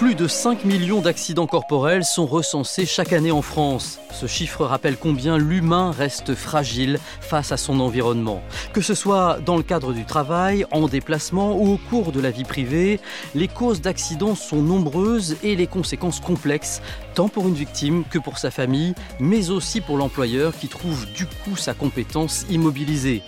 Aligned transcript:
Plus 0.00 0.14
de 0.14 0.28
5 0.28 0.64
millions 0.64 1.02
d'accidents 1.02 1.46
corporels 1.46 2.06
sont 2.06 2.24
recensés 2.24 2.86
chaque 2.86 3.12
année 3.12 3.32
en 3.32 3.42
France. 3.42 4.00
Ce 4.10 4.26
chiffre 4.26 4.64
rappelle 4.64 4.96
combien 4.96 5.36
l'humain 5.36 5.90
reste 5.90 6.34
fragile 6.34 6.98
face 7.20 7.52
à 7.52 7.58
son 7.58 7.80
environnement. 7.80 8.40
Que 8.72 8.80
ce 8.80 8.94
soit 8.94 9.40
dans 9.44 9.58
le 9.58 9.62
cadre 9.62 9.92
du 9.92 10.06
travail, 10.06 10.64
en 10.70 10.88
déplacement 10.88 11.54
ou 11.54 11.74
au 11.74 11.76
cours 11.76 12.12
de 12.12 12.20
la 12.20 12.30
vie 12.30 12.44
privée, 12.44 12.98
les 13.34 13.46
causes 13.46 13.82
d'accidents 13.82 14.34
sont 14.34 14.62
nombreuses 14.62 15.36
et 15.42 15.54
les 15.54 15.66
conséquences 15.66 16.20
complexes, 16.20 16.80
tant 17.14 17.28
pour 17.28 17.46
une 17.46 17.54
victime 17.54 18.04
que 18.08 18.18
pour 18.18 18.38
sa 18.38 18.50
famille, 18.50 18.94
mais 19.18 19.50
aussi 19.50 19.82
pour 19.82 19.98
l'employeur 19.98 20.56
qui 20.56 20.68
trouve 20.68 21.12
du 21.12 21.26
coup 21.26 21.56
sa 21.56 21.74
compétence 21.74 22.46
immobilisée. 22.48 23.22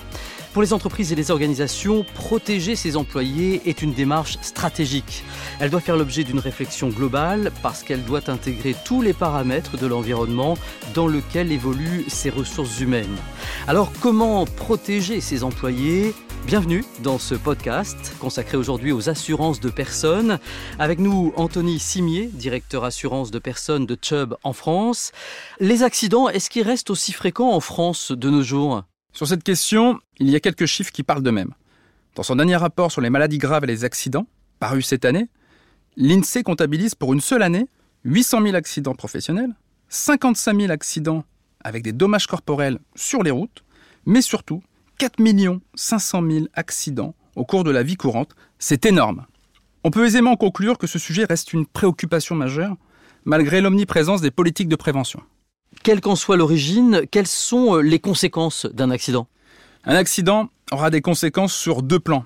Pour 0.52 0.60
les 0.60 0.74
entreprises 0.74 1.12
et 1.12 1.16
les 1.16 1.30
organisations, 1.30 2.04
protéger 2.14 2.76
ses 2.76 2.98
employés 2.98 3.62
est 3.64 3.80
une 3.80 3.94
démarche 3.94 4.36
stratégique. 4.42 5.24
Elle 5.60 5.70
doit 5.70 5.80
faire 5.80 5.96
l'objet 5.96 6.24
d'une 6.24 6.40
réflexion 6.40 6.90
globale 6.90 7.52
parce 7.62 7.82
qu'elle 7.82 8.04
doit 8.04 8.28
intégrer 8.28 8.76
tous 8.84 9.00
les 9.00 9.14
paramètres 9.14 9.78
de 9.78 9.86
l'environnement 9.86 10.58
dans 10.92 11.06
lequel 11.06 11.52
évoluent 11.52 12.04
ses 12.08 12.28
ressources 12.28 12.80
humaines. 12.80 13.16
Alors 13.66 13.90
comment 14.02 14.44
protéger 14.44 15.22
ses 15.22 15.42
employés? 15.42 16.14
Bienvenue 16.44 16.84
dans 17.02 17.18
ce 17.18 17.34
podcast 17.34 18.12
consacré 18.20 18.58
aujourd'hui 18.58 18.92
aux 18.92 19.08
assurances 19.08 19.60
de 19.60 19.70
personnes. 19.70 20.38
Avec 20.78 20.98
nous, 20.98 21.32
Anthony 21.36 21.78
Simier, 21.78 22.26
directeur 22.26 22.84
assurance 22.84 23.30
de 23.30 23.38
personnes 23.38 23.86
de 23.86 23.96
Chubb 24.00 24.34
en 24.42 24.52
France. 24.52 25.12
Les 25.60 25.82
accidents, 25.82 26.28
est-ce 26.28 26.50
qu'ils 26.50 26.66
restent 26.66 26.90
aussi 26.90 27.12
fréquents 27.12 27.52
en 27.52 27.60
France 27.60 28.12
de 28.12 28.28
nos 28.28 28.42
jours? 28.42 28.82
Sur 29.12 29.26
cette 29.28 29.42
question, 29.42 30.00
il 30.18 30.30
y 30.30 30.36
a 30.36 30.40
quelques 30.40 30.66
chiffres 30.66 30.90
qui 30.90 31.02
parlent 31.02 31.22
d'eux-mêmes. 31.22 31.52
Dans 32.14 32.22
son 32.22 32.36
dernier 32.36 32.56
rapport 32.56 32.90
sur 32.90 33.02
les 33.02 33.10
maladies 33.10 33.38
graves 33.38 33.64
et 33.64 33.66
les 33.66 33.84
accidents, 33.84 34.26
paru 34.58 34.80
cette 34.80 35.04
année, 35.04 35.28
l'INSEE 35.96 36.42
comptabilise 36.42 36.94
pour 36.94 37.12
une 37.12 37.20
seule 37.20 37.42
année 37.42 37.68
800 38.04 38.42
000 38.42 38.54
accidents 38.54 38.94
professionnels, 38.94 39.54
55 39.88 40.58
000 40.58 40.72
accidents 40.72 41.24
avec 41.62 41.82
des 41.82 41.92
dommages 41.92 42.26
corporels 42.26 42.78
sur 42.94 43.22
les 43.22 43.30
routes, 43.30 43.64
mais 44.06 44.22
surtout 44.22 44.62
4 44.98 45.18
500 45.74 46.22
000 46.30 46.46
accidents 46.54 47.14
au 47.36 47.44
cours 47.44 47.64
de 47.64 47.70
la 47.70 47.82
vie 47.82 47.96
courante. 47.96 48.34
C'est 48.58 48.86
énorme. 48.86 49.26
On 49.84 49.90
peut 49.90 50.06
aisément 50.06 50.36
conclure 50.36 50.78
que 50.78 50.86
ce 50.86 50.98
sujet 50.98 51.24
reste 51.24 51.52
une 51.52 51.66
préoccupation 51.66 52.34
majeure, 52.34 52.76
malgré 53.24 53.60
l'omniprésence 53.60 54.20
des 54.20 54.30
politiques 54.30 54.68
de 54.68 54.76
prévention 54.76 55.22
quelle 55.82 56.00
qu'en 56.00 56.16
soit 56.16 56.36
l'origine, 56.36 57.02
quelles 57.10 57.26
sont 57.26 57.76
euh, 57.76 57.80
les 57.80 57.98
conséquences 57.98 58.66
d'un 58.66 58.90
accident? 58.90 59.26
Un 59.84 59.94
accident 59.94 60.48
aura 60.70 60.90
des 60.90 61.00
conséquences 61.00 61.54
sur 61.54 61.82
deux 61.82 61.98
plans. 61.98 62.24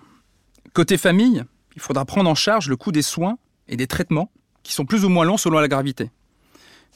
Côté 0.75 0.99
famille, 0.99 1.43
il 1.75 1.81
faudra 1.83 2.05
prendre 2.05 2.29
en 2.29 2.35
charge 2.35 2.69
le 2.69 2.77
coût 2.77 2.93
des 2.93 3.03
soins 3.03 3.39
et 3.69 3.77
des 3.77 3.87
traitements, 3.87 4.31
qui 4.63 4.73
sont 4.73 4.85
plus 4.85 5.05
ou 5.05 5.09
moins 5.09 5.25
longs 5.25 5.37
selon 5.37 5.59
la 5.59 5.69
gravité. 5.69 6.11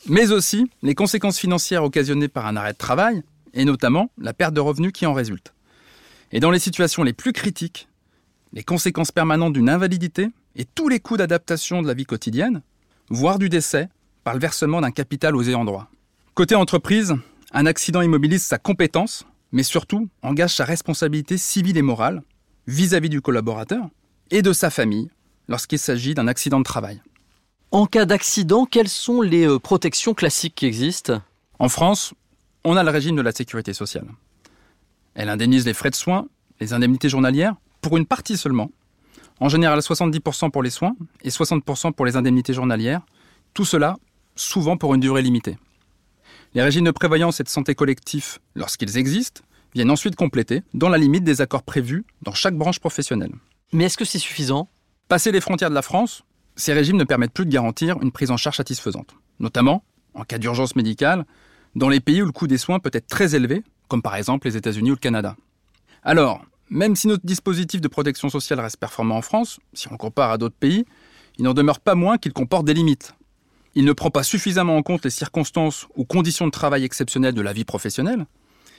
Mais 0.06 0.32
aussi 0.32 0.70
les 0.82 0.94
conséquences 0.94 1.38
financières 1.38 1.84
occasionnées 1.84 2.28
par 2.28 2.46
un 2.46 2.56
arrêt 2.56 2.72
de 2.72 2.78
travail, 2.78 3.22
et 3.54 3.64
notamment 3.64 4.10
la 4.18 4.32
perte 4.32 4.54
de 4.54 4.60
revenus 4.60 4.92
qui 4.92 5.06
en 5.06 5.14
résulte. 5.14 5.54
Et 6.32 6.40
dans 6.40 6.50
les 6.50 6.58
situations 6.58 7.02
les 7.02 7.12
plus 7.12 7.32
critiques, 7.32 7.88
les 8.52 8.62
conséquences 8.62 9.12
permanentes 9.12 9.52
d'une 9.52 9.68
invalidité 9.68 10.28
et 10.56 10.64
tous 10.64 10.88
les 10.88 11.00
coûts 11.00 11.16
d'adaptation 11.16 11.82
de 11.82 11.88
la 11.88 11.94
vie 11.94 12.04
quotidienne, 12.04 12.62
voire 13.08 13.38
du 13.38 13.48
décès, 13.48 13.88
par 14.24 14.34
le 14.34 14.40
versement 14.40 14.80
d'un 14.80 14.90
capital 14.90 15.34
aux 15.34 15.42
ayants 15.42 15.64
droit. 15.64 15.90
Côté 16.34 16.54
entreprise, 16.54 17.16
un 17.52 17.66
accident 17.66 18.02
immobilise 18.02 18.42
sa 18.42 18.58
compétence, 18.58 19.26
mais 19.52 19.64
surtout 19.64 20.08
engage 20.22 20.54
sa 20.54 20.64
responsabilité 20.64 21.36
civile 21.36 21.76
et 21.76 21.82
morale 21.82 22.22
vis-à-vis 22.66 23.08
du 23.08 23.20
collaborateur 23.20 23.88
et 24.30 24.40
de 24.40 24.52
sa 24.52 24.70
famille 24.70 25.10
lorsqu'il 25.48 25.80
s'agit 25.80 26.14
d'un 26.14 26.28
accident 26.28 26.60
de 26.60 26.64
travail. 26.64 27.02
En 27.72 27.86
cas 27.86 28.04
d'accident, 28.04 28.64
quelles 28.64 28.88
sont 28.88 29.22
les 29.22 29.46
euh, 29.46 29.58
protections 29.58 30.14
classiques 30.14 30.54
qui 30.54 30.66
existent? 30.66 31.20
En 31.58 31.68
France, 31.68 32.14
on 32.64 32.76
a 32.76 32.84
le 32.84 32.90
régime 32.90 33.16
de 33.16 33.22
la 33.22 33.32
sécurité 33.32 33.72
sociale. 33.72 34.06
Elle 35.14 35.28
indemnise 35.28 35.66
les 35.66 35.74
frais 35.74 35.90
de 35.90 35.96
soins, 35.96 36.28
les 36.60 36.72
indemnités 36.72 37.08
journalières, 37.08 37.54
pour 37.80 37.96
une 37.96 38.06
partie 38.06 38.36
seulement. 38.36 38.70
En 39.40 39.48
général 39.48 39.80
70% 39.80 40.50
pour 40.50 40.62
les 40.62 40.70
soins 40.70 40.94
et 41.22 41.30
60% 41.30 41.92
pour 41.92 42.06
les 42.06 42.16
indemnités 42.16 42.52
journalières. 42.52 43.02
Tout 43.52 43.64
cela 43.64 43.96
souvent 44.36 44.76
pour 44.76 44.94
une 44.94 45.00
durée 45.00 45.22
limitée. 45.22 45.56
Les 46.52 46.62
régimes 46.62 46.84
de 46.84 46.90
prévoyance 46.90 47.38
et 47.38 47.44
de 47.44 47.48
santé 47.48 47.76
collectif, 47.76 48.40
lorsqu'ils 48.56 48.98
existent, 48.98 49.42
viennent 49.72 49.90
ensuite 49.90 50.16
compléter, 50.16 50.62
dans 50.74 50.88
la 50.88 50.98
limite 50.98 51.22
des 51.22 51.40
accords 51.40 51.62
prévus 51.62 52.04
dans 52.22 52.34
chaque 52.34 52.56
branche 52.56 52.80
professionnelle. 52.80 53.32
Mais 53.72 53.84
est-ce 53.84 53.96
que 53.96 54.04
c'est 54.04 54.18
suffisant? 54.18 54.68
Passer 55.06 55.30
les 55.30 55.40
frontières 55.40 55.70
de 55.70 55.76
la 55.76 55.82
France, 55.82 56.24
ces 56.56 56.72
régimes 56.72 56.96
ne 56.96 57.04
permettent 57.04 57.32
plus 57.32 57.46
de 57.46 57.52
garantir 57.52 58.02
une 58.02 58.10
prise 58.10 58.32
en 58.32 58.36
charge 58.36 58.56
satisfaisante, 58.56 59.14
notamment 59.38 59.84
en 60.14 60.24
cas 60.24 60.38
d'urgence 60.38 60.74
médicale, 60.74 61.24
dans 61.76 61.88
les 61.88 62.00
pays 62.00 62.20
où 62.20 62.26
le 62.26 62.32
coût 62.32 62.48
des 62.48 62.58
soins 62.58 62.80
peut 62.80 62.90
être 62.92 63.06
très 63.06 63.36
élevé, 63.36 63.62
comme 63.86 64.02
par 64.02 64.16
exemple 64.16 64.48
les 64.48 64.56
États-Unis 64.56 64.90
ou 64.90 64.94
le 64.94 64.98
Canada. 64.98 65.36
Alors, 66.02 66.44
même 66.68 66.96
si 66.96 67.06
notre 67.06 67.24
dispositif 67.24 67.80
de 67.80 67.86
protection 67.86 68.28
sociale 68.28 68.58
reste 68.58 68.78
performant 68.78 69.18
en 69.18 69.22
France, 69.22 69.60
si 69.72 69.86
on 69.86 69.92
le 69.92 69.98
compare 69.98 70.32
à 70.32 70.38
d'autres 70.38 70.58
pays, 70.58 70.84
il 71.38 71.44
n'en 71.44 71.54
demeure 71.54 71.78
pas 71.78 71.94
moins 71.94 72.18
qu'il 72.18 72.32
comporte 72.32 72.64
des 72.64 72.74
limites, 72.74 73.14
il 73.74 73.84
ne 73.84 73.92
prend 73.92 74.10
pas 74.10 74.22
suffisamment 74.22 74.76
en 74.76 74.82
compte 74.82 75.04
les 75.04 75.10
circonstances 75.10 75.86
ou 75.96 76.04
conditions 76.04 76.46
de 76.46 76.50
travail 76.50 76.84
exceptionnelles 76.84 77.34
de 77.34 77.40
la 77.40 77.52
vie 77.52 77.64
professionnelle, 77.64 78.26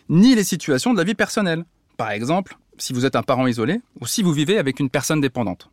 ni 0.10 0.36
les 0.36 0.44
situations 0.44 0.94
de 0.94 0.98
la 0.98 1.04
vie 1.04 1.16
personnelle. 1.16 1.64
Par 1.98 2.12
exemple, 2.12 2.58
si 2.78 2.94
vous 2.94 3.06
êtes 3.06 3.16
un 3.16 3.24
parent 3.24 3.48
isolé 3.48 3.82
ou 4.00 4.08
si 4.08 4.24
vous 4.24 4.34
vivez 4.34 4.58
avec 4.58 4.80
une 4.80 4.90
personne 4.90 5.22
dépendante. 5.22 5.70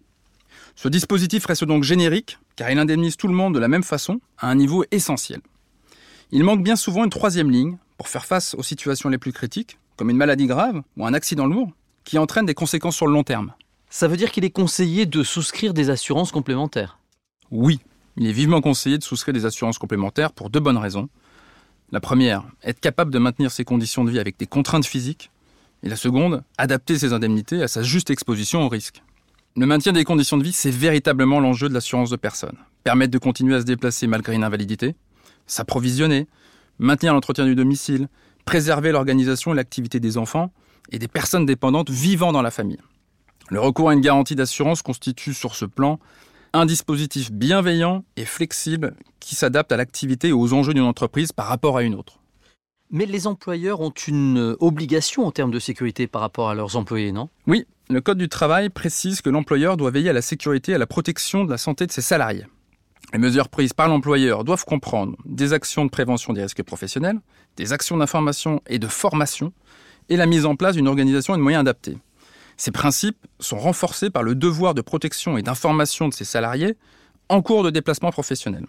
Ce 0.77 0.89
dispositif 0.89 1.47
reste 1.47 1.65
donc 1.65 1.83
générique, 1.83 2.39
car 2.55 2.71
il 2.71 2.79
indemnise 2.79 3.17
tout 3.17 3.29
le 3.29 3.35
monde 3.35 3.55
de 3.55 3.59
la 3.59 3.69
même 3.69 3.83
façon, 3.83 4.21
à 4.39 4.49
un 4.49 4.55
niveau 4.55 4.85
essentiel. 4.91 5.41
Il 6.31 6.45
manque 6.45 6.63
bien 6.63 6.77
souvent 6.77 7.05
une 7.05 7.11
troisième 7.11 7.51
ligne 7.51 7.79
pour 7.97 8.09
faire 8.09 8.27
face 8.27 8.55
aux 8.55 8.63
situations 8.63 9.09
les 9.09 9.19
plus 9.19 9.33
critiques, 9.33 9.79
comme 9.97 10.11
une 10.11 10.17
maladie 10.17 10.47
grave 10.47 10.83
ou 10.97 11.05
un 11.05 11.15
accident 11.15 11.47
lourd, 11.47 11.73
qui 12.05 12.19
entraîne 12.19 12.47
des 12.47 12.55
conséquences 12.55 12.97
sur 12.97 13.07
le 13.07 13.13
long 13.13 13.25
terme. 13.25 13.55
Ça 13.91 14.07
veut 14.07 14.17
dire 14.17 14.31
qu'il 14.31 14.45
est 14.45 14.51
conseillé 14.51 15.07
de 15.07 15.23
souscrire 15.25 15.75
des 15.75 15.91
assurances 15.91 16.31
complémentaires? 16.31 16.99
Oui, 17.51 17.81
il 18.19 18.27
est 18.27 18.33
vivement 18.33 18.61
conseillé 18.61 18.99
de 18.99 19.05
souscrire 19.05 19.33
des 19.33 19.47
assurances 19.47 19.79
complémentaires 19.79 20.33
pour 20.33 20.51
deux 20.51 20.59
bonnes 20.59 20.77
raisons. 20.77 21.09
La 21.93 22.01
première, 22.01 22.45
être 22.65 22.81
capable 22.81 23.13
de 23.13 23.19
maintenir 23.19 23.53
ses 23.53 23.65
conditions 23.65 24.05
de 24.05 24.11
vie 24.11 24.19
avec 24.19 24.37
des 24.39 24.47
contraintes 24.47 24.85
physiques. 24.85 25.31
Et 25.85 25.89
la 25.89 25.95
seconde, 25.95 26.43
adapter 26.59 26.99
ses 26.99 27.13
indemnités 27.13 27.63
à 27.63 27.69
sa 27.69 27.83
juste 27.83 28.11
exposition 28.11 28.63
au 28.63 28.69
risque. 28.69 29.03
Le 29.57 29.67
maintien 29.67 29.93
des 29.93 30.03
conditions 30.03 30.37
de 30.37 30.43
vie, 30.43 30.53
c'est 30.53 30.73
véritablement 30.73 31.39
l'enjeu 31.39 31.69
de 31.69 31.75
l'assurance 31.75 32.11
de 32.11 32.17
personnes. 32.17 32.57
Permettre 32.83 33.13
de 33.13 33.19
continuer 33.19 33.55
à 33.55 33.61
se 33.61 33.65
déplacer 33.65 34.09
malgré 34.09 34.35
une 34.35 34.43
invalidité, 34.43 34.97
s'approvisionner, 35.47 36.27
maintenir 36.81 37.15
l'entretien 37.15 37.45
du 37.45 37.55
domicile, 37.55 38.09
préserver 38.45 38.91
l'organisation 38.91 39.53
et 39.53 39.57
l'activité 39.57 40.01
des 40.01 40.19
enfants 40.19 40.53
et 40.91 40.99
des 40.99 41.09
personnes 41.09 41.47
dépendantes 41.47 41.91
vivant 41.91 42.33
dans 42.33 42.43
la 42.43 42.51
famille. 42.51 42.81
Le 43.49 43.61
recours 43.61 43.91
à 43.91 43.95
une 43.95 44.01
garantie 44.01 44.35
d'assurance 44.35 44.83
constitue 44.83 45.35
sur 45.35 45.55
ce 45.55 45.65
plan 45.65 46.01
un 46.53 46.67
dispositif 46.67 47.33
bienveillant 47.33 48.05
et 48.17 48.25
flexible 48.25 48.95
qui 49.21 49.35
s'adapte 49.35 49.73
à 49.73 49.77
l'activité 49.77 50.29
et 50.29 50.33
aux 50.33 50.53
enjeux 50.53 50.75
d'une 50.75 50.83
entreprise 50.83 51.33
par 51.33 51.47
rapport 51.47 51.77
à 51.77 51.83
une 51.83 51.95
autre. 51.95 52.21
Mais 52.91 53.05
les 53.05 53.27
employeurs 53.27 53.81
ont 53.81 53.93
une 54.07 54.57
obligation 54.61 55.27
en 55.27 55.31
termes 55.31 55.51
de 55.51 55.59
sécurité 55.59 56.07
par 56.07 56.23
rapport 56.23 56.49
à 56.49 56.55
leurs 56.55 56.77
employés, 56.77 57.13
non? 57.13 57.29
Oui, 57.47 57.67
le 57.91 58.01
Code 58.01 58.19
du 58.19 58.29
travail 58.29 58.71
précise 58.71 59.21
que 59.21 59.29
l'employeur 59.29 59.77
doit 59.77 59.91
veiller 59.91 60.11
à 60.11 60.15
la 60.15 60.23
sécurité 60.23 60.73
et 60.73 60.75
à 60.77 60.79
la 60.79 60.87
protection 60.87 61.45
de 61.45 61.51
la 61.51 61.59
santé 61.59 61.87
de 61.87 61.93
ses 61.93 62.01
salariés. 62.01 62.47
Les 63.13 63.19
mesures 63.19 63.49
prises 63.49 63.73
par 63.73 63.89
l'employeur 63.89 64.45
doivent 64.45 64.65
comprendre 64.65 65.17
des 65.25 65.53
actions 65.53 65.85
de 65.85 65.91
prévention 65.91 66.33
des 66.33 66.43
risques 66.43 66.63
professionnels, 66.63 67.21
des 67.57 67.73
actions 67.73 67.97
d'information 67.97 68.63
et 68.67 68.79
de 68.79 68.87
formation, 68.87 69.53
et 70.11 70.17
la 70.17 70.27
mise 70.27 70.47
en 70.47 70.57
place 70.57 70.75
d'une 70.77 70.89
organisation 70.89 71.35
et 71.35 71.39
de 71.39 71.43
moyens 71.43 71.61
adaptés. 71.61 71.99
Ces 72.59 72.73
principes 72.73 73.25
sont 73.39 73.57
renforcés 73.57 74.11
par 74.11 74.25
le 74.25 74.35
devoir 74.35 74.75
de 74.75 74.83
protection 74.83 75.39
et 75.39 75.43
d'information 75.43 76.09
de 76.09 76.13
ses 76.13 76.25
salariés 76.25 76.77
en 77.29 77.41
cours 77.41 77.63
de 77.63 77.71
déplacement 77.71 78.11
professionnel. 78.11 78.67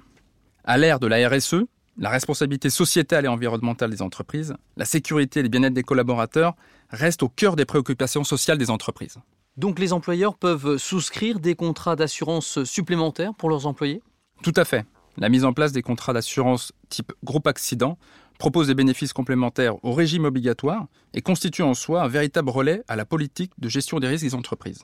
À 0.63 0.77
l'ère 0.77 0.99
de 0.99 1.07
la 1.07 1.27
RSE, 1.27 1.65
la 1.97 2.09
responsabilité 2.09 2.69
sociétale 2.69 3.25
et 3.25 3.27
environnementale 3.27 3.89
des 3.89 4.03
entreprises, 4.03 4.53
la 4.77 4.85
sécurité 4.85 5.39
et 5.39 5.43
le 5.43 5.49
bien-être 5.49 5.73
des 5.73 5.83
collaborateurs 5.83 6.55
restent 6.91 7.23
au 7.23 7.29
cœur 7.29 7.55
des 7.55 7.65
préoccupations 7.65 8.23
sociales 8.23 8.59
des 8.59 8.69
entreprises. 8.69 9.17
Donc 9.57 9.79
les 9.79 9.91
employeurs 9.91 10.35
peuvent 10.35 10.77
souscrire 10.77 11.39
des 11.39 11.55
contrats 11.55 11.95
d'assurance 11.95 12.63
supplémentaires 12.63 13.33
pour 13.33 13.49
leurs 13.49 13.65
employés? 13.65 14.03
Tout 14.43 14.53
à 14.55 14.65
fait. 14.65 14.85
La 15.17 15.29
mise 15.29 15.43
en 15.43 15.51
place 15.51 15.71
des 15.71 15.81
contrats 15.81 16.13
d'assurance 16.13 16.71
type 16.89 17.11
groupe 17.23 17.47
accident 17.47 17.97
propose 18.39 18.67
des 18.67 18.73
bénéfices 18.73 19.13
complémentaires 19.13 19.75
au 19.85 19.93
régime 19.93 20.25
obligatoire 20.25 20.87
et 21.13 21.21
constitue 21.21 21.61
en 21.61 21.75
soi 21.75 22.01
un 22.01 22.07
véritable 22.07 22.49
relais 22.49 22.81
à 22.87 22.95
la 22.95 23.05
politique 23.05 23.51
de 23.59 23.69
gestion 23.69 23.99
des 23.99 24.07
risques 24.07 24.23
des 24.23 24.33
entreprises. 24.33 24.81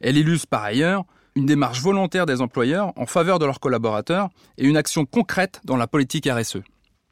Elle 0.00 0.16
illustre 0.16 0.46
par 0.46 0.62
ailleurs 0.62 1.04
une 1.34 1.44
démarche 1.44 1.82
volontaire 1.82 2.24
des 2.24 2.40
employeurs 2.40 2.92
en 2.96 3.04
faveur 3.04 3.38
de 3.38 3.44
leurs 3.44 3.60
collaborateurs 3.60 4.30
et 4.56 4.64
une 4.64 4.76
action 4.76 5.04
concrète 5.04 5.60
dans 5.64 5.76
la 5.76 5.86
politique 5.86 6.26
RSE. 6.26 6.58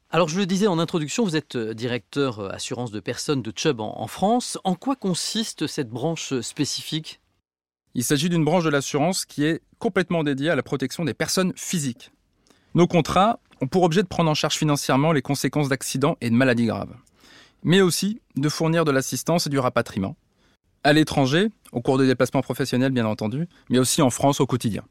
Alors 0.09 0.29
je 0.29 0.39
le 0.39 0.45
disais 0.45 0.67
en 0.67 0.79
introduction, 0.79 1.25
vous 1.25 1.35
êtes 1.35 1.57
euh, 1.57 1.73
directeur 1.73 2.39
euh, 2.39 2.49
assurance 2.49 2.91
de 2.91 3.01
personnes 3.01 3.41
de 3.41 3.51
Chubb 3.53 3.81
en, 3.81 4.07
France. 4.07 4.57
En 4.63 4.73
quoi 4.73 4.95
consiste 4.95 5.67
cette 5.67 5.89
branche 5.89 6.39
spécifique? 6.39 7.19
Il 7.93 8.05
s'agit 8.05 8.29
d'une 8.29 8.45
branche 8.45 8.63
de 8.63 8.69
l'assurance 8.69 9.25
qui 9.25 9.43
est 9.43 9.61
complètement 9.79 10.23
dédiée 10.23 10.49
à 10.49 10.55
la 10.55 10.63
protection 10.63 11.03
des 11.03 11.13
personnes 11.13 11.51
physiques. 11.57 12.11
Nos 12.77 12.85
contrats 12.85 13.39
ont 13.59 13.65
pour 13.65 13.81
objet 13.81 14.03
de 14.03 14.07
prendre 14.07 14.29
en 14.29 14.35
charge 14.35 14.53
financièrement 14.53 15.11
les 15.11 15.23
conséquences 15.23 15.67
d'accidents 15.67 16.15
et 16.21 16.29
de 16.29 16.35
maladies 16.35 16.67
graves, 16.67 16.93
mais 17.63 17.81
aussi 17.81 18.21
de 18.35 18.49
fournir 18.49 18.85
de 18.85 18.91
l'assistance 18.91 19.47
et 19.47 19.49
du 19.49 19.57
rapatriement, 19.57 20.15
à 20.83 20.93
l'étranger, 20.93 21.47
au 21.71 21.81
cours 21.81 21.97
des 21.97 22.05
déplacements 22.05 22.43
professionnels 22.43 22.91
bien 22.91 23.07
entendu, 23.07 23.47
mais 23.71 23.79
aussi 23.79 24.03
en 24.03 24.11
France 24.11 24.41
au 24.41 24.45
quotidien. 24.45 24.83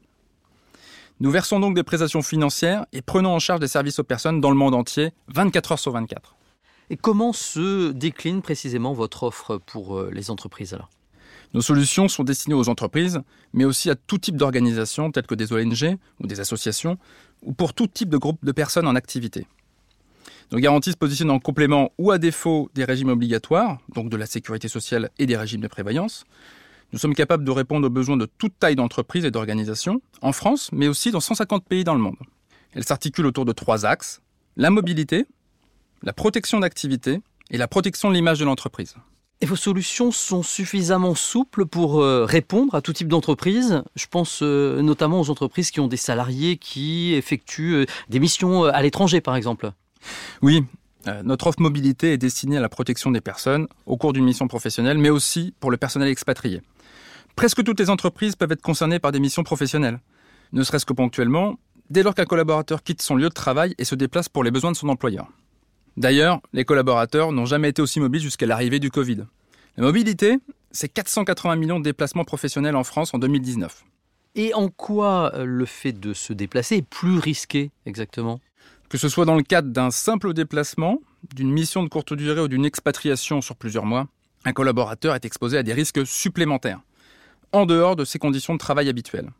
Nous 1.21 1.31
versons 1.31 1.61
donc 1.61 1.75
des 1.75 1.83
prestations 1.83 2.21
financières 2.21 2.85
et 2.91 3.01
prenons 3.01 3.33
en 3.33 3.39
charge 3.39 3.61
des 3.61 3.69
services 3.69 3.99
aux 3.99 4.03
personnes 4.03 4.41
dans 4.41 4.51
le 4.51 4.57
monde 4.57 4.75
entier, 4.75 5.13
24 5.29 5.71
heures 5.71 5.79
sur 5.79 5.93
24. 5.93 6.35
Et 6.89 6.97
comment 6.97 7.31
se 7.31 7.93
décline 7.93 8.41
précisément 8.41 8.91
votre 8.91 9.23
offre 9.23 9.59
pour 9.65 9.97
euh, 9.97 10.09
les 10.11 10.29
entreprises 10.29 10.73
alors? 10.73 10.89
Nos 11.57 11.63
solutions 11.63 12.07
sont 12.07 12.23
destinées 12.23 12.53
aux 12.53 12.69
entreprises, 12.69 13.19
mais 13.51 13.65
aussi 13.65 13.89
à 13.89 13.95
tout 13.95 14.19
type 14.19 14.37
d'organisations 14.37 15.09
telles 15.11 15.25
que 15.25 15.33
des 15.33 15.53
ONG 15.53 15.97
ou 16.19 16.27
des 16.27 16.39
associations, 16.39 16.99
ou 17.41 17.51
pour 17.51 17.73
tout 17.73 17.87
type 17.87 18.09
de 18.09 18.17
groupe 18.17 18.45
de 18.45 18.51
personnes 18.51 18.87
en 18.87 18.93
activité. 18.93 19.47
Nos 20.51 20.59
garanties 20.59 20.91
se 20.91 20.97
positionnent 20.97 21.31
en 21.31 21.39
complément 21.39 21.93
ou 21.97 22.11
à 22.11 22.19
défaut 22.19 22.69
des 22.75 22.83
régimes 22.83 23.09
obligatoires, 23.09 23.79
donc 23.95 24.09
de 24.09 24.17
la 24.17 24.27
sécurité 24.27 24.67
sociale 24.67 25.09
et 25.17 25.25
des 25.25 25.35
régimes 25.35 25.61
de 25.61 25.67
prévoyance. 25.67 26.25
Nous 26.93 26.99
sommes 26.99 27.15
capables 27.15 27.43
de 27.43 27.49
répondre 27.49 27.87
aux 27.87 27.89
besoins 27.89 28.17
de 28.17 28.27
toute 28.37 28.59
taille 28.59 28.75
d'entreprise 28.75 29.25
et 29.25 29.31
d'organisation, 29.31 29.99
en 30.21 30.33
France, 30.33 30.69
mais 30.71 30.87
aussi 30.87 31.09
dans 31.09 31.21
150 31.21 31.65
pays 31.65 31.83
dans 31.83 31.95
le 31.95 32.01
monde. 32.01 32.17
Elles 32.73 32.85
s'articulent 32.85 33.25
autour 33.25 33.45
de 33.45 33.51
trois 33.51 33.83
axes, 33.83 34.21
la 34.57 34.69
mobilité, 34.69 35.25
la 36.03 36.13
protection 36.13 36.59
d'activité 36.59 37.19
et 37.49 37.57
la 37.57 37.67
protection 37.67 38.09
de 38.09 38.13
l'image 38.13 38.37
de 38.37 38.45
l'entreprise. 38.45 38.93
Et 39.39 39.45
vos 39.45 39.55
solutions 39.55 40.11
sont 40.11 40.41
suffisamment 40.41 41.13
souples 41.13 41.67
pour 41.67 42.01
euh, 42.01 42.25
répondre 42.25 42.73
à 42.73 42.81
tout 42.81 42.91
type 42.91 43.07
d'entreprise? 43.07 43.83
Je 43.95 44.07
pense 44.07 44.39
euh, 44.41 44.81
notamment 44.81 45.19
aux 45.19 45.29
entreprises 45.29 45.69
qui 45.69 45.79
ont 45.79 45.87
des 45.87 45.97
salariés 45.97 46.57
qui 46.57 47.13
effectuent 47.13 47.75
euh, 47.75 47.85
des 48.09 48.19
missions 48.19 48.63
à 48.63 48.81
l'étranger, 48.81 49.21
par 49.21 49.35
exemple. 49.35 49.71
Oui, 50.41 50.63
notre 51.23 51.47
offre 51.47 51.61
mobilité 51.61 52.13
est 52.13 52.17
destinée 52.17 52.57
à 52.57 52.61
la 52.61 52.69
protection 52.69 53.11
des 53.11 53.21
personnes 53.21 53.67
au 53.85 53.95
cours 53.95 54.11
d'une 54.11 54.25
mission 54.25 54.47
professionnelle, 54.47 54.97
mais 54.97 55.09
aussi 55.09 55.53
pour 55.59 55.71
le 55.71 55.77
personnel 55.77 56.09
expatrié. 56.09 56.61
Presque 57.35 57.63
toutes 57.63 57.79
les 57.79 57.89
entreprises 57.89 58.35
peuvent 58.35 58.51
être 58.51 58.61
concernées 58.61 58.99
par 58.99 59.11
des 59.11 59.19
missions 59.19 59.43
professionnelles, 59.43 59.99
ne 60.51 60.63
serait-ce 60.63 60.85
que 60.85 60.93
ponctuellement, 60.93 61.55
dès 61.89 62.03
lors 62.03 62.15
qu'un 62.15 62.25
collaborateur 62.25 62.83
quitte 62.83 63.01
son 63.01 63.15
lieu 63.15 63.29
de 63.29 63.33
travail 63.33 63.73
et 63.77 63.85
se 63.85 63.95
déplace 63.95 64.27
pour 64.27 64.43
les 64.43 64.51
besoins 64.51 64.71
de 64.71 64.77
son 64.77 64.89
employeur. 64.89 65.27
D'ailleurs, 65.97 66.41
les 66.53 66.63
collaborateurs 66.63 67.31
n'ont 67.31 67.47
jamais 67.47 67.69
été 67.69 67.81
aussi 67.81 67.99
mobiles 67.99 68.21
jusqu'à 68.21 68.45
l'arrivée 68.45 68.79
du 68.79 68.91
Covid. 68.91 69.25
La 69.77 69.83
mobilité, 69.83 70.37
c'est 70.71 70.87
480 70.87 71.55
millions 71.55 71.79
de 71.79 71.83
déplacements 71.83 72.23
professionnels 72.23 72.75
en 72.75 72.83
France 72.83 73.15
en 73.15 73.17
2019. 73.17 73.83
Et 74.35 74.53
en 74.53 74.69
quoi 74.69 75.33
euh, 75.33 75.43
le 75.43 75.65
fait 75.65 75.93
de 75.93 76.13
se 76.13 76.33
déplacer 76.33 76.77
est 76.77 76.87
plus 76.87 77.17
risqué 77.17 77.71
exactement? 77.87 78.39
Que 78.89 78.99
ce 78.99 79.09
soit 79.09 79.25
dans 79.25 79.35
le 79.35 79.41
cadre 79.41 79.69
d'un 79.69 79.89
simple 79.89 80.33
déplacement, 80.33 81.01
d'une 81.33 81.51
mission 81.51 81.81
de 81.81 81.89
courte 81.89 82.13
durée 82.13 82.41
ou 82.41 82.47
d'une 82.47 82.63
expatriation 82.63 83.41
sur 83.41 83.55
plusieurs 83.55 83.85
mois, 83.85 84.07
un 84.45 84.53
collaborateur 84.53 85.15
est 85.15 85.25
exposé 85.25 85.57
à 85.57 85.63
des 85.63 85.73
risques 85.73 86.05
supplémentaires, 86.05 86.79
en 87.51 87.65
dehors 87.65 87.95
de 87.95 88.05
ses 88.05 88.19
conditions 88.19 88.53
de 88.53 88.59
travail 88.59 88.87
habituelles. 88.87 89.31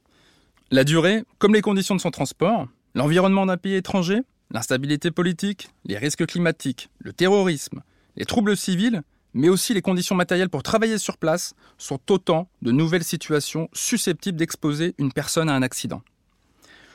La 0.71 0.83
durée, 0.83 1.23
comme 1.37 1.53
les 1.53 1.61
conditions 1.61 1.95
de 1.95 2.01
son 2.01 2.11
transport, 2.11 2.67
l'environnement 2.95 3.45
d'un 3.45 3.57
pays 3.57 3.75
étranger 3.75 4.21
L'instabilité 4.51 5.11
politique, 5.11 5.69
les 5.85 5.97
risques 5.97 6.25
climatiques, 6.25 6.89
le 6.99 7.11
terrorisme, 7.11 7.81
les 8.15 8.25
troubles 8.25 8.55
civils, 8.55 9.03
mais 9.33 9.49
aussi 9.49 9.73
les 9.73 9.81
conditions 9.81 10.15
matérielles 10.15 10.49
pour 10.49 10.63
travailler 10.63 10.97
sur 10.97 11.17
place 11.17 11.53
sont 11.77 11.99
autant 12.09 12.49
de 12.61 12.71
nouvelles 12.71 13.03
situations 13.03 13.69
susceptibles 13.73 14.37
d'exposer 14.37 14.95
une 14.97 15.11
personne 15.11 15.49
à 15.49 15.53
un 15.53 15.61
accident. 15.61 16.01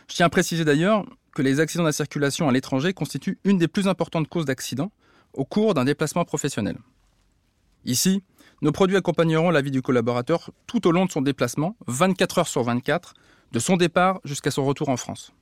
Je 0.09 0.17
tiens 0.17 0.27
à 0.27 0.31
préciser 0.31 0.65
d'ailleurs 0.65 1.05
que 1.35 1.43
les 1.43 1.61
accidents 1.61 1.85
de 1.85 1.89
la 1.89 1.93
circulation 1.93 2.49
à 2.49 2.53
l'étranger 2.53 2.93
constituent 2.93 3.39
une 3.45 3.59
des 3.59 3.69
plus 3.69 3.87
importantes 3.87 4.29
causes 4.29 4.45
d'accidents 4.45 4.91
au 5.35 5.45
cours 5.45 5.75
d'un 5.75 5.85
déplacement 5.85 6.25
professionnel. 6.25 6.79
Ici, 7.85 8.23
nos 8.61 8.73
produits 8.73 8.97
accompagneront 8.97 9.51
la 9.51 9.61
vie 9.61 9.71
du 9.71 9.83
collaborateur 9.83 10.51
tout 10.67 10.87
au 10.87 10.93
long 10.93 11.07
de 11.07 11.11
son 11.11 11.23
déplacement, 11.23 11.77
24 11.87 12.39
heures 12.39 12.49
sur 12.49 12.63
24, 12.63 13.15
de 13.53 13.59
son 13.59 13.77
départ 13.77 14.21
jusqu'à 14.25 14.51
son 14.51 14.65
retour 14.65 14.89
en 14.89 14.97
France. 14.97 15.33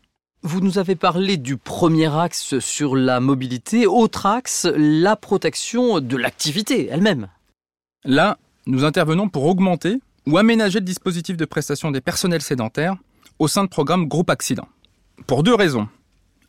Vous 0.42 0.60
nous 0.60 0.78
avez 0.78 0.96
parlé 0.96 1.36
du 1.36 1.58
premier 1.58 2.06
axe 2.16 2.60
sur 2.60 2.96
la 2.96 3.20
mobilité, 3.20 3.86
autre 3.86 4.24
axe, 4.24 4.66
la 4.74 5.14
protection 5.14 6.00
de 6.00 6.16
l'activité 6.16 6.88
elle-même. 6.90 7.28
Là, 8.06 8.38
nous 8.64 8.84
intervenons 8.84 9.28
pour 9.28 9.44
augmenter 9.44 10.00
ou 10.26 10.38
aménager 10.38 10.78
le 10.78 10.86
dispositif 10.86 11.36
de 11.36 11.44
prestation 11.44 11.90
des 11.90 12.00
personnels 12.00 12.40
sédentaires 12.40 12.96
au 13.38 13.48
sein 13.48 13.64
de 13.64 13.68
programmes 13.68 14.08
groupe 14.08 14.30
accident. 14.30 14.66
Pour 15.26 15.42
deux 15.42 15.54
raisons. 15.54 15.88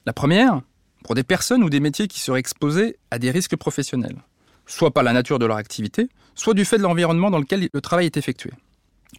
La 0.05 0.13
première, 0.13 0.61
pour 1.03 1.13
des 1.13 1.23
personnes 1.23 1.61
ou 1.61 1.69
des 1.69 1.81
métiers 1.81 2.07
qui 2.07 2.21
seraient 2.21 2.39
exposés 2.39 2.95
à 3.11 3.19
des 3.19 3.29
risques 3.29 3.57
professionnels, 3.57 4.21
soit 4.67 4.91
par 4.91 5.03
la 5.03 5.11
nature 5.11 5.37
de 5.37 5.45
leur 5.45 5.57
activité, 5.57 6.07
soit 6.33 6.53
du 6.53 6.63
fait 6.63 6.77
de 6.77 6.83
l'environnement 6.83 7.29
dans 7.29 7.39
lequel 7.39 7.67
le 7.73 7.81
travail 7.81 8.05
est 8.05 8.15
effectué. 8.15 8.51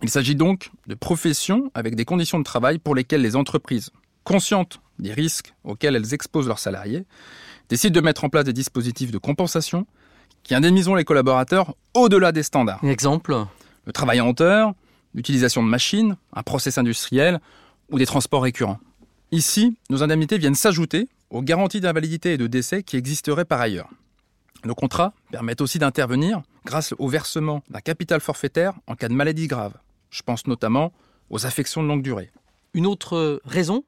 Il 0.00 0.08
s'agit 0.08 0.34
donc 0.34 0.70
de 0.86 0.94
professions 0.94 1.70
avec 1.74 1.94
des 1.94 2.06
conditions 2.06 2.38
de 2.38 2.44
travail 2.44 2.78
pour 2.78 2.94
lesquelles 2.94 3.20
les 3.20 3.36
entreprises 3.36 3.90
conscientes 4.24 4.80
des 4.98 5.12
risques 5.12 5.54
auxquels 5.64 5.96
elles 5.96 6.14
exposent 6.14 6.48
leurs 6.48 6.58
salariés, 6.58 7.04
décident 7.68 7.94
de 7.94 8.04
mettre 8.04 8.24
en 8.24 8.28
place 8.28 8.44
des 8.44 8.52
dispositifs 8.52 9.10
de 9.10 9.18
compensation 9.18 9.86
qui 10.42 10.54
indemniseront 10.54 10.94
les 10.94 11.04
collaborateurs 11.04 11.74
au-delà 11.94 12.32
des 12.32 12.42
standards. 12.42 12.82
Exemple 12.84 13.36
Le 13.84 13.92
travail 13.92 14.20
en 14.20 14.28
hauteur, 14.28 14.74
l'utilisation 15.14 15.62
de 15.62 15.68
machines, 15.68 16.16
un 16.32 16.42
process 16.42 16.78
industriel 16.78 17.40
ou 17.90 17.98
des 17.98 18.06
transports 18.06 18.42
récurrents. 18.42 18.78
Ici, 19.30 19.76
nos 19.90 20.02
indemnités 20.02 20.38
viennent 20.38 20.54
s'ajouter 20.54 21.08
aux 21.30 21.42
garanties 21.42 21.80
d'invalidité 21.80 22.34
et 22.34 22.38
de 22.38 22.46
décès 22.46 22.82
qui 22.82 22.96
existeraient 22.96 23.44
par 23.44 23.60
ailleurs. 23.60 23.88
Nos 24.64 24.74
contrats 24.74 25.12
permettent 25.30 25.60
aussi 25.60 25.78
d'intervenir 25.78 26.42
grâce 26.64 26.94
au 26.98 27.08
versement 27.08 27.62
d'un 27.70 27.80
capital 27.80 28.20
forfaitaire 28.20 28.74
en 28.86 28.94
cas 28.94 29.08
de 29.08 29.14
maladie 29.14 29.48
grave. 29.48 29.74
Je 30.10 30.22
pense 30.22 30.46
notamment 30.46 30.92
aux 31.30 31.46
affections 31.46 31.82
de 31.82 31.88
longue 31.88 32.02
durée. 32.02 32.30
Une 32.74 32.86
autre 32.86 33.40
raison 33.44 33.84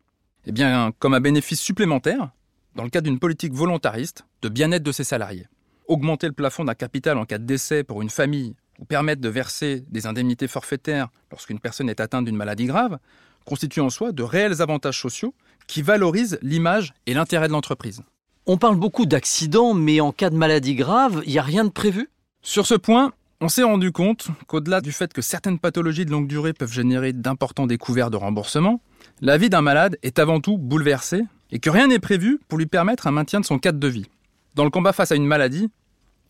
eh 0.46 0.52
bien, 0.52 0.92
comme 0.98 1.14
un 1.14 1.20
bénéfice 1.20 1.60
supplémentaire, 1.60 2.30
dans 2.74 2.84
le 2.84 2.90
cadre 2.90 3.08
d'une 3.08 3.18
politique 3.18 3.52
volontariste 3.52 4.24
de 4.42 4.48
bien-être 4.48 4.82
de 4.82 4.92
ses 4.92 5.04
salariés. 5.04 5.46
Augmenter 5.86 6.26
le 6.26 6.32
plafond 6.32 6.64
d'un 6.64 6.74
capital 6.74 7.18
en 7.18 7.24
cas 7.24 7.38
de 7.38 7.44
décès 7.44 7.84
pour 7.84 8.02
une 8.02 8.10
famille 8.10 8.54
ou 8.80 8.84
permettre 8.84 9.20
de 9.20 9.28
verser 9.28 9.84
des 9.88 10.06
indemnités 10.06 10.48
forfaitaires 10.48 11.08
lorsqu'une 11.30 11.60
personne 11.60 11.88
est 11.88 12.00
atteinte 12.00 12.24
d'une 12.24 12.36
maladie 12.36 12.66
grave 12.66 12.98
constitue 13.44 13.80
en 13.80 13.90
soi 13.90 14.12
de 14.12 14.22
réels 14.22 14.62
avantages 14.62 15.00
sociaux 15.00 15.34
qui 15.66 15.82
valorisent 15.82 16.38
l'image 16.42 16.94
et 17.06 17.14
l'intérêt 17.14 17.48
de 17.48 17.52
l'entreprise. 17.52 18.02
On 18.46 18.58
parle 18.58 18.76
beaucoup 18.76 19.06
d'accidents, 19.06 19.74
mais 19.74 20.00
en 20.00 20.12
cas 20.12 20.30
de 20.30 20.36
maladie 20.36 20.74
grave, 20.74 21.22
il 21.26 21.32
n'y 21.32 21.38
a 21.38 21.42
rien 21.42 21.64
de 21.64 21.70
prévu? 21.70 22.10
Sur 22.42 22.66
ce 22.66 22.74
point, 22.74 23.12
on 23.40 23.48
s'est 23.48 23.62
rendu 23.62 23.92
compte 23.92 24.28
qu'au-delà 24.46 24.80
du 24.80 24.92
fait 24.92 25.12
que 25.12 25.22
certaines 25.22 25.58
pathologies 25.58 26.04
de 26.04 26.10
longue 26.10 26.26
durée 26.26 26.52
peuvent 26.52 26.72
générer 26.72 27.12
d'importants 27.12 27.66
découverts 27.66 28.10
de 28.10 28.16
remboursement, 28.16 28.80
la 29.20 29.38
vie 29.38 29.48
d'un 29.48 29.62
malade 29.62 29.96
est 30.02 30.18
avant 30.18 30.40
tout 30.40 30.58
bouleversée 30.58 31.22
et 31.50 31.60
que 31.60 31.70
rien 31.70 31.86
n'est 31.86 31.98
prévu 31.98 32.40
pour 32.48 32.58
lui 32.58 32.66
permettre 32.66 33.06
un 33.06 33.12
maintien 33.12 33.40
de 33.40 33.44
son 33.44 33.58
cadre 33.58 33.78
de 33.78 33.88
vie. 33.88 34.06
Dans 34.54 34.64
le 34.64 34.70
combat 34.70 34.92
face 34.92 35.12
à 35.12 35.16
une 35.16 35.26
maladie, 35.26 35.70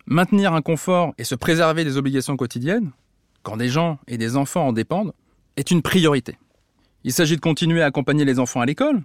maintenir 0.07 0.53
un 0.53 0.63
confort 0.63 1.15
et 1.19 1.25
se 1.25 1.35
préserver 1.35 1.85
des 1.85 1.97
obligations 1.97 2.37
quotidiennes, 2.37 2.93
quand 3.43 3.57
des 3.57 3.69
gens 3.69 3.99
et 4.07 4.19
des 4.19 4.37
enfants 4.37 4.69
en 4.69 4.73
dépendent, 4.73 5.15
est 5.57 5.71
une 5.71 5.83
priorité. 5.83 6.39
Il 7.05 7.13
s'agit 7.13 7.37
de 7.37 7.41
continuer 7.41 7.83
à 7.83 7.87
accompagner 7.87 8.25
les 8.25 8.39
enfants 8.39 8.61
à 8.61 8.67
l'école, 8.67 9.03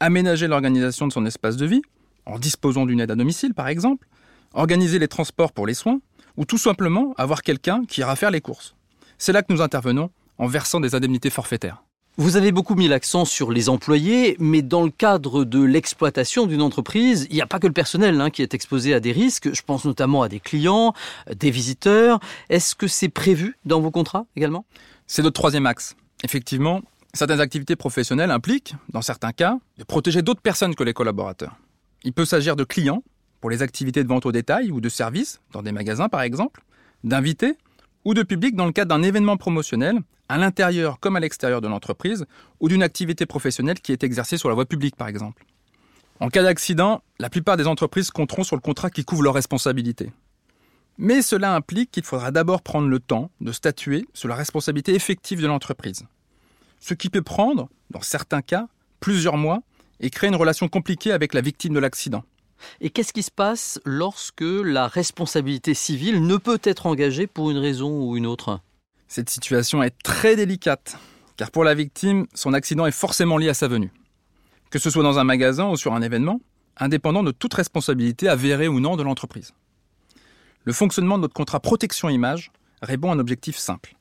aménager 0.00 0.46
l'organisation 0.46 1.06
de 1.06 1.12
son 1.12 1.26
espace 1.26 1.56
de 1.56 1.66
vie, 1.66 1.82
en 2.26 2.38
disposant 2.38 2.86
d'une 2.86 3.00
aide 3.00 3.10
à 3.10 3.16
domicile 3.16 3.54
par 3.54 3.68
exemple, 3.68 4.06
organiser 4.52 4.98
les 4.98 5.08
transports 5.08 5.52
pour 5.52 5.66
les 5.66 5.74
soins, 5.74 6.00
ou 6.36 6.44
tout 6.44 6.58
simplement 6.58 7.14
avoir 7.16 7.42
quelqu'un 7.42 7.84
qui 7.86 8.00
ira 8.00 8.16
faire 8.16 8.30
les 8.30 8.40
courses. 8.40 8.74
C'est 9.18 9.32
là 9.32 9.42
que 9.42 9.52
nous 9.52 9.62
intervenons 9.62 10.10
en 10.38 10.46
versant 10.46 10.80
des 10.80 10.94
indemnités 10.94 11.30
forfaitaires. 11.30 11.82
Vous 12.18 12.36
avez 12.36 12.52
beaucoup 12.52 12.74
mis 12.74 12.88
l'accent 12.88 13.24
sur 13.24 13.50
les 13.50 13.70
employés, 13.70 14.36
mais 14.38 14.60
dans 14.60 14.82
le 14.82 14.90
cadre 14.90 15.44
de 15.44 15.62
l'exploitation 15.62 16.46
d'une 16.46 16.60
entreprise, 16.60 17.26
il 17.30 17.36
n'y 17.36 17.40
a 17.40 17.46
pas 17.46 17.58
que 17.58 17.66
le 17.66 17.72
personnel 17.72 18.20
hein, 18.20 18.28
qui 18.28 18.42
est 18.42 18.52
exposé 18.52 18.92
à 18.92 19.00
des 19.00 19.12
risques. 19.12 19.54
Je 19.54 19.62
pense 19.62 19.86
notamment 19.86 20.22
à 20.22 20.28
des 20.28 20.38
clients, 20.38 20.92
des 21.34 21.50
visiteurs. 21.50 22.20
Est-ce 22.50 22.74
que 22.74 22.86
c'est 22.86 23.08
prévu 23.08 23.56
dans 23.64 23.80
vos 23.80 23.90
contrats 23.90 24.26
également? 24.36 24.66
C'est 25.06 25.22
notre 25.22 25.40
troisième 25.40 25.64
axe. 25.64 25.96
Effectivement, 26.22 26.82
certaines 27.14 27.40
activités 27.40 27.76
professionnelles 27.76 28.30
impliquent, 28.30 28.74
dans 28.90 29.00
certains 29.00 29.32
cas, 29.32 29.56
de 29.78 29.84
protéger 29.84 30.20
d'autres 30.20 30.42
personnes 30.42 30.74
que 30.74 30.84
les 30.84 30.92
collaborateurs. 30.92 31.56
Il 32.04 32.12
peut 32.12 32.26
s'agir 32.26 32.56
de 32.56 32.64
clients, 32.64 33.02
pour 33.40 33.48
les 33.48 33.62
activités 33.62 34.04
de 34.04 34.08
vente 34.08 34.26
au 34.26 34.32
détail 34.32 34.70
ou 34.70 34.82
de 34.82 34.90
services, 34.90 35.40
dans 35.52 35.62
des 35.62 35.72
magasins 35.72 36.10
par 36.10 36.20
exemple, 36.20 36.62
d'invités 37.04 37.56
ou 38.04 38.12
de 38.12 38.22
public 38.22 38.54
dans 38.54 38.66
le 38.66 38.72
cadre 38.72 38.94
d'un 38.94 39.02
événement 39.02 39.38
promotionnel, 39.38 40.00
à 40.32 40.38
l'intérieur 40.38 40.98
comme 40.98 41.16
à 41.16 41.20
l'extérieur 41.20 41.60
de 41.60 41.68
l'entreprise, 41.68 42.24
ou 42.58 42.70
d'une 42.70 42.82
activité 42.82 43.26
professionnelle 43.26 43.80
qui 43.80 43.92
est 43.92 44.02
exercée 44.02 44.38
sur 44.38 44.48
la 44.48 44.54
voie 44.54 44.64
publique 44.64 44.96
par 44.96 45.08
exemple. 45.08 45.44
En 46.20 46.28
cas 46.28 46.42
d'accident, 46.42 47.02
la 47.18 47.28
plupart 47.28 47.58
des 47.58 47.66
entreprises 47.66 48.10
compteront 48.10 48.42
sur 48.42 48.56
le 48.56 48.62
contrat 48.62 48.88
qui 48.88 49.04
couvre 49.04 49.24
leurs 49.24 49.34
responsabilités. 49.34 50.10
Mais 50.96 51.20
cela 51.20 51.54
implique 51.54 51.90
qu'il 51.90 52.04
faudra 52.04 52.30
d'abord 52.30 52.62
prendre 52.62 52.88
le 52.88 52.98
temps 52.98 53.30
de 53.42 53.52
statuer 53.52 54.06
sur 54.14 54.26
la 54.26 54.34
responsabilité 54.34 54.94
effective 54.94 55.42
de 55.42 55.46
l'entreprise. 55.46 56.04
Ce 56.80 56.94
qui 56.94 57.10
peut 57.10 57.20
prendre, 57.20 57.68
dans 57.90 58.00
certains 58.00 58.40
cas, 58.40 58.68
plusieurs 59.00 59.36
mois 59.36 59.60
et 60.00 60.08
créer 60.08 60.28
une 60.28 60.36
relation 60.36 60.68
compliquée 60.68 61.12
avec 61.12 61.34
la 61.34 61.42
victime 61.42 61.74
de 61.74 61.78
l'accident. 61.78 62.24
Et 62.80 62.88
qu'est-ce 62.88 63.12
qui 63.12 63.22
se 63.22 63.30
passe 63.30 63.80
lorsque 63.84 64.40
la 64.40 64.86
responsabilité 64.86 65.74
civile 65.74 66.26
ne 66.26 66.38
peut 66.38 66.60
être 66.62 66.86
engagée 66.86 67.26
pour 67.26 67.50
une 67.50 67.58
raison 67.58 67.90
ou 68.00 68.16
une 68.16 68.26
autre? 68.26 68.60
Cette 69.14 69.28
situation 69.28 69.82
est 69.82 69.94
très 70.02 70.36
délicate, 70.36 70.96
car 71.36 71.50
pour 71.50 71.64
la 71.64 71.74
victime, 71.74 72.26
son 72.32 72.54
accident 72.54 72.86
est 72.86 72.92
forcément 72.92 73.36
lié 73.36 73.50
à 73.50 73.52
sa 73.52 73.68
venue. 73.68 73.92
Que 74.70 74.78
ce 74.78 74.88
soit 74.88 75.02
dans 75.02 75.18
un 75.18 75.24
magasin 75.24 75.68
ou 75.68 75.76
sur 75.76 75.92
un 75.92 76.00
événement, 76.00 76.40
indépendant 76.78 77.22
de 77.22 77.30
toute 77.30 77.52
responsabilité 77.52 78.26
avérée 78.26 78.68
ou 78.68 78.80
non 78.80 78.96
de 78.96 79.02
l'entreprise. 79.02 79.52
Le 80.64 80.72
fonctionnement 80.72 81.18
de 81.18 81.24
notre 81.24 81.34
contrat 81.34 81.60
protection 81.60 82.08
image 82.08 82.52
répond 82.80 83.10
à 83.10 83.14
un 83.14 83.18
objectif 83.18 83.58
simple. 83.58 83.96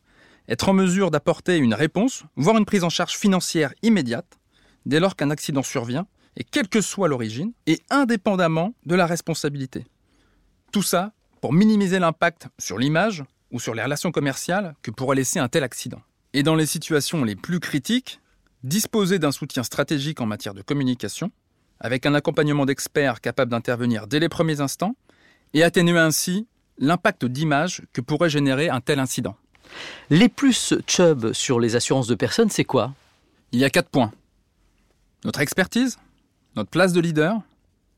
Être 0.47 0.69
en 0.69 0.73
mesure 0.73 1.11
d'apporter 1.11 1.57
une 1.57 1.73
réponse, 1.73 2.23
voire 2.37 2.55
une 2.55 2.63
prise 2.63 2.85
en 2.85 2.89
charge 2.89 3.17
financière 3.17 3.73
immédiate, 3.83 4.39
dès 4.85 5.01
lors 5.01 5.17
qu'un 5.17 5.29
accident 5.29 5.61
survient, 5.61 6.07
et 6.37 6.45
quelle 6.45 6.69
que 6.69 6.79
soit 6.79 7.09
l'origine, 7.09 7.51
et 7.67 7.81
indépendamment 7.89 8.75
de 8.85 8.95
la 8.95 9.07
responsabilité. 9.07 9.83
Tout 10.71 10.83
ça 10.83 11.11
pour 11.41 11.51
minimiser 11.51 11.99
l'impact 11.99 12.47
sur 12.57 12.77
l'image 12.77 13.25
ou 13.51 13.59
sur 13.59 13.75
les 13.75 13.83
relations 13.83 14.11
commerciales 14.11 14.75
que 14.81 14.91
pourrait 14.91 15.15
laisser 15.15 15.39
un 15.39 15.47
tel 15.47 15.63
accident. 15.63 16.01
Et 16.33 16.43
dans 16.43 16.55
les 16.55 16.65
situations 16.65 17.23
les 17.23 17.35
plus 17.35 17.59
critiques, 17.59 18.19
disposer 18.63 19.19
d'un 19.19 19.31
soutien 19.31 19.63
stratégique 19.63 20.21
en 20.21 20.25
matière 20.25 20.53
de 20.53 20.61
communication, 20.61 21.31
avec 21.79 22.05
un 22.05 22.13
accompagnement 22.13 22.65
d'experts 22.65 23.21
capables 23.21 23.51
d'intervenir 23.51 24.07
dès 24.07 24.19
les 24.19 24.29
premiers 24.29 24.61
instants, 24.61 24.95
et 25.53 25.63
atténuer 25.63 25.99
ainsi 25.99 26.47
l'impact 26.77 27.25
d'image 27.25 27.81
que 27.93 28.01
pourrait 28.01 28.29
générer 28.29 28.69
un 28.69 28.79
tel 28.79 28.99
incident. 28.99 29.35
Les 30.09 30.29
plus 30.29 30.73
Chubb 30.87 31.33
sur 31.33 31.59
les 31.59 31.75
assurances 31.75 32.07
de 32.07 32.15
personnes, 32.15 32.49
c'est 32.49 32.63
quoi? 32.63 32.93
Il 33.51 33.59
y 33.59 33.65
a 33.65 33.69
quatre 33.69 33.89
points. 33.89 34.11
Notre 35.25 35.41
expertise, 35.41 35.99
notre 36.55 36.69
place 36.69 36.93
de 36.93 37.01
leader, 37.01 37.41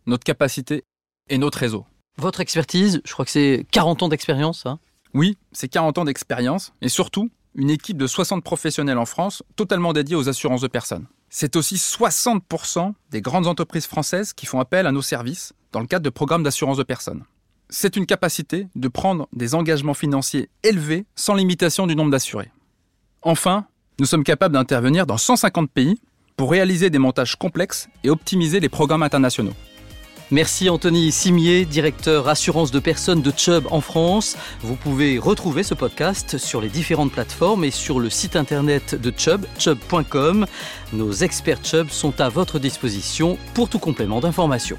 notre 0.05 0.23
capacité 0.23 0.83
et 1.29 1.37
notre 1.37 1.59
réseau. 1.59 1.85
Votre 2.17 2.41
expertise, 2.41 3.01
je 3.05 3.13
crois 3.13 3.25
que 3.25 3.31
c'est 3.31 3.65
40 3.71 4.03
ans 4.03 4.09
d'expérience, 4.09 4.65
hein 4.65 4.79
Oui, 5.13 5.37
c'est 5.51 5.67
40 5.67 5.99
ans 5.99 6.05
d'expérience 6.05 6.73
et 6.81 6.89
surtout 6.89 7.29
une 7.55 7.69
équipe 7.69 7.97
de 7.97 8.07
60 8.07 8.43
professionnels 8.43 8.97
en 8.97 9.05
France 9.05 9.43
totalement 9.55 9.93
dédiés 9.93 10.15
aux 10.15 10.27
assurances 10.27 10.61
de 10.61 10.67
personnes. 10.67 11.05
C'est 11.29 11.55
aussi 11.55 11.75
60% 11.75 12.93
des 13.11 13.21
grandes 13.21 13.47
entreprises 13.47 13.85
françaises 13.85 14.33
qui 14.33 14.45
font 14.45 14.59
appel 14.59 14.87
à 14.87 14.91
nos 14.91 15.01
services 15.01 15.53
dans 15.71 15.79
le 15.79 15.87
cadre 15.87 16.03
de 16.03 16.09
programmes 16.09 16.43
d'assurance 16.43 16.77
de 16.77 16.83
personnes. 16.83 17.23
C'est 17.69 17.95
une 17.95 18.05
capacité 18.05 18.67
de 18.75 18.87
prendre 18.87 19.27
des 19.33 19.55
engagements 19.55 19.93
financiers 19.93 20.49
élevés 20.63 21.05
sans 21.15 21.35
limitation 21.35 21.87
du 21.87 21.95
nombre 21.95 22.11
d'assurés. 22.11 22.51
Enfin, 23.21 23.65
nous 23.99 24.05
sommes 24.05 24.23
capables 24.23 24.53
d'intervenir 24.53 25.05
dans 25.05 25.17
150 25.17 25.71
pays 25.71 25.99
pour 26.35 26.51
réaliser 26.51 26.89
des 26.89 26.99
montages 26.99 27.35
complexes 27.35 27.87
et 28.03 28.09
optimiser 28.09 28.59
les 28.59 28.69
programmes 28.69 29.03
internationaux. 29.03 29.53
Merci 30.33 30.67
Anthony 30.67 31.11
Simier, 31.11 31.63
directeur 31.63 32.27
assurance 32.27 32.71
de 32.71 32.79
personnes 32.79 33.21
de 33.21 33.31
Chubb 33.37 33.67
en 33.69 33.81
France. 33.81 34.35
Vous 34.61 34.75
pouvez 34.75 35.19
retrouver 35.19 35.61
ce 35.61 35.75
podcast 35.75 36.39
sur 36.39 36.59
les 36.59 36.69
différentes 36.69 37.11
plateformes 37.11 37.63
et 37.63 37.69
sur 37.69 37.99
le 37.99 38.09
site 38.09 38.35
internet 38.35 38.95
de 38.95 39.13
Chubb, 39.15 39.45
chubb.com. 39.59 40.47
Nos 40.91 41.11
experts 41.11 41.63
Chubb 41.63 41.89
sont 41.91 42.19
à 42.19 42.29
votre 42.29 42.57
disposition 42.57 43.37
pour 43.53 43.69
tout 43.69 43.77
complément 43.77 44.21
d'information. 44.21 44.77